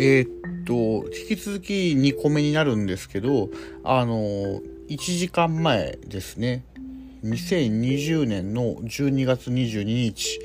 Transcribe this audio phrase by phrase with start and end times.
[0.00, 3.50] えー、っと、引き続き2個目になるんですけど、
[3.82, 6.64] あの、1時間前ですね。
[7.24, 10.38] 2020年の12月22日。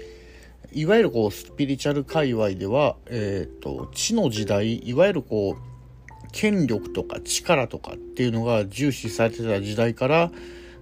[0.71, 10.31] いわゆるこう、スピリチュアル界隈では、えー、っと、地の時代、いわゆるこう、権力とか力とかっていうのが重視されてた時代から、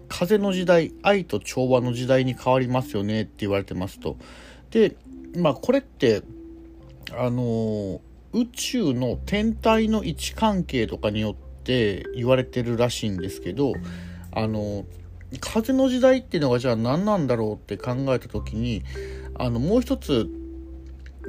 [0.07, 4.15] 風の時代、愛と調和の時代に変わりますよねって言われてますと。
[4.69, 4.95] で、
[5.35, 6.21] まあこれって、
[7.13, 7.99] あの
[8.33, 13.73] 宇宙の天体の位置関係とかによって言われてるらしいんですけど
[14.31, 14.85] あの
[15.39, 18.83] 風の時代っていうのがじゃあ何なんだろうって考えた時に
[19.35, 20.29] あのもう一つ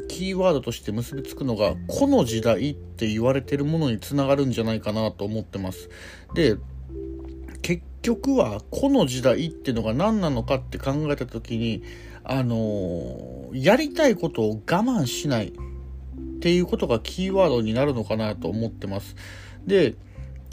[0.08, 5.90] キーワードとして結びつくのが「個の時代」って言われてるものにつながるんじゃないかなと思ってます。
[6.34, 6.56] で
[7.60, 11.82] 結局は個の時代っていうのが何なのかって考えた時に
[12.24, 15.52] あのやりたいことを我慢しない
[16.42, 19.14] っていうことがキーワードになるのかなと思ってます。
[19.64, 19.94] で、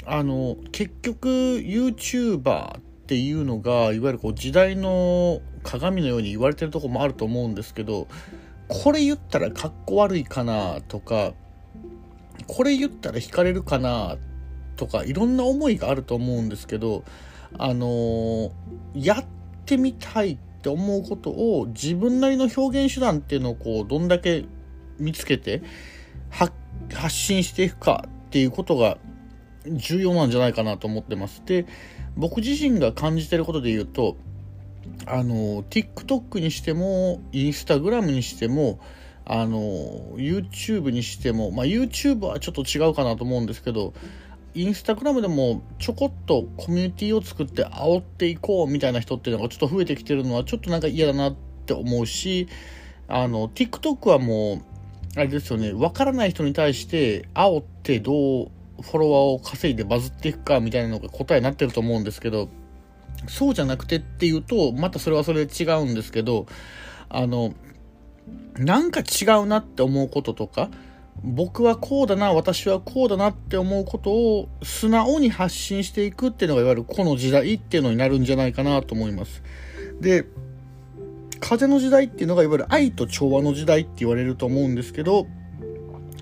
[0.06, 8.08] あの、結局 YouTuber っていうのが、いわゆるこう時代の鏡のように言われてるとこもあると思うんですけど、
[8.68, 11.34] これ言ったらかっこ悪いかなとか、
[12.46, 14.18] これ言ったら惹かれるかな
[14.76, 17.04] とか、いろんな思いがあると思うんですけど、
[17.58, 18.52] あの
[18.94, 19.26] やっ
[19.66, 24.46] てみたいって思うことを自分なりの表現手段っていうのをこう、どんだけ
[25.00, 25.62] 見つけて
[26.30, 26.54] 発
[27.10, 28.98] 信していくかっていうことが
[29.66, 31.44] 重要なんじゃないかなと思ってます。
[31.46, 31.66] で、
[32.16, 34.18] 僕自身が感じてることで言うと、
[35.06, 38.80] あの、TikTok にしても、Instagram にしても、
[39.26, 39.60] あの、
[40.16, 43.94] YouTube にしても、まあ YouTube はちょっと違うかなと思うんですけど、
[44.56, 52.48] インスタグラムでもちょこっとコミュニティを作って煽っていこうみたいな人っていうのがちょっと増えてきてるのはちょっとなんか嫌だなって思うし、
[53.08, 54.69] あの、TikTok はもう
[55.16, 58.52] あれですよね、わからない人に対して、煽ってどう
[58.82, 62.50] フォロワーを稼いでバズっていくかみたいなのが答えになってると思うんですけど、
[63.28, 66.46] そうじゃなくてっていうと、またそれはそれで違うんですけど、
[67.10, 67.54] あの、
[68.58, 70.70] なんか違うなって思うこととか、
[71.24, 79.44] 僕はこうだな、私はこうだなって思うことを素直に発信していくっていうのがいわゆるこの時代っていうのになるんじゃないかなと思います。
[80.00, 80.26] で、
[81.40, 85.28] 風の時代っていうのがいわゆる愛と調和の時代って言われると思うんですけど、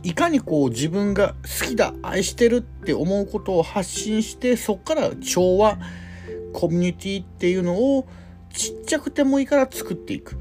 [0.03, 5.79] いかにこう自分が好きだ、愛してるって思うことを発信して、そっから調和、
[6.53, 8.07] コミュニティっていうのを
[8.53, 10.37] ちっちゃくてもいいから作っていくっ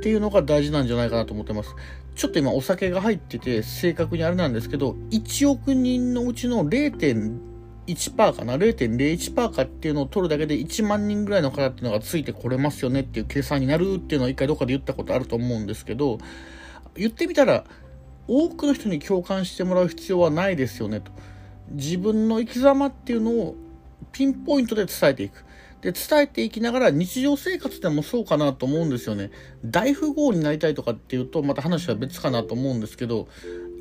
[0.00, 1.74] ていうのが大事なんじゃないかなと思ってます。
[2.14, 7.51] ちょっと今お酒が入ってて正確にあれなんですけど、1億人のうちの0.5
[7.86, 16.18] 1%かな ?0.01% かっていうのを取るだけで1万人ぐらいの方っていうのがついてこれますよねっていう計算になるっていうのを一回どっかで言ったことあると思うんですけど、
[16.94, 17.64] 言ってみたら、
[18.28, 21.10] 多くの人に共感してもらう必要はないですよねと。
[21.70, 23.56] 自分の生き様っていうのを
[24.12, 25.44] ピンポイントで伝えていく。
[25.80, 29.30] で、伝えていきながら日常生活でもそうかなと思うんですよね。
[29.64, 33.26] 大富豪になりたいとかっていうと、また話は別かなと思うんですけど、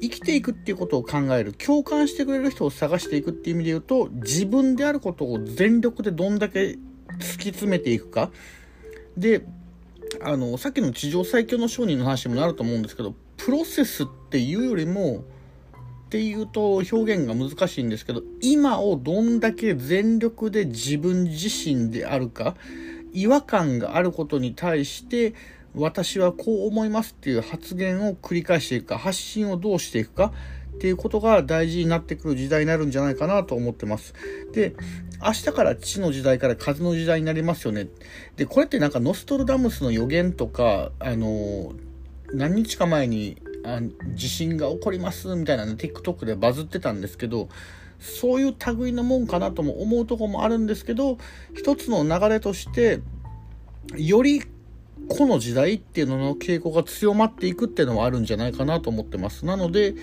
[0.01, 6.77] 生きていくっていうことを考える共感してくれる人を探していくっていう意味で言うと自分であることを全力でどんだけ
[7.19, 8.31] 突き詰めていくか。
[9.17, 9.45] で
[10.21, 15.23] あのさっきの地上最強の商人の話にもなると思うんですけどプロセスっていうよりも
[16.05, 22.55] っていうと表現が難しいんですけど今をどんだけ全力で自分自身であるか
[23.13, 25.33] 違和感があることに対して
[25.73, 30.33] 私はこう思いますっていう発言を繰り返していくか、発信をどうしていくか
[30.75, 34.13] っていうことが大事になってくる時代になるんじゃないかなと思ってます。
[34.53, 34.75] で、
[35.23, 37.87] 明日から地の時代から風の時代になりますよね。
[38.35, 41.73] で、これってなんかノストルダムスの予言とか、あの、
[42.33, 43.79] 何日か前にあ
[44.15, 47.49] 地震が起こりますみたいなの TikTok でバズってたんですけど、
[47.99, 51.17] そういう類のもんかなとも思うとこもあるんですけど、
[51.53, 52.99] 一つの流れとして、
[53.95, 54.41] より
[55.17, 59.45] この時代っていうのの傾向が強まっていくっていうのはあるんじゃないかなと思ってます。
[59.45, 59.95] なので、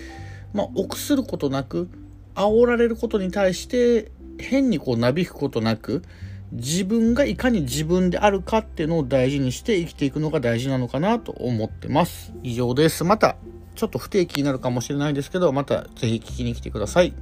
[0.53, 1.89] まあ、臆することなく、
[2.35, 6.03] 煽られることに対して、変にこうなびくことなく、
[6.51, 12.33] 自分がいかに自分であるかっていうのを大事にして生きていくのが大事なのかなと思ってます。
[12.43, 13.03] 以上です。
[13.03, 13.35] また、
[13.75, 17.13] ちょっと不定期になるかもしれないですけど、またぜひ聞きに来てください。